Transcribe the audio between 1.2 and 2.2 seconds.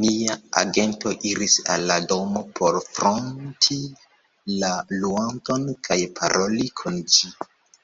iris al la